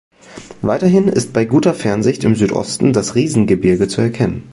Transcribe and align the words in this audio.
Weiterhin 0.63 1.07
ist 1.07 1.31
bei 1.31 1.45
guter 1.45 1.75
Fernsicht 1.75 2.23
im 2.23 2.33
Südosten 2.33 2.91
das 2.91 3.13
Riesengebirge 3.13 3.87
zu 3.87 4.01
erkennen. 4.01 4.49